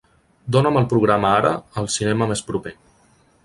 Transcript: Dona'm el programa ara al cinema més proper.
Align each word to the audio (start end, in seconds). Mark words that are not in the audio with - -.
Dona'm 0.55 0.79
el 0.81 0.87
programa 0.93 1.35
ara 1.41 1.53
al 1.83 1.93
cinema 1.99 2.31
més 2.33 2.45
proper. 2.51 2.77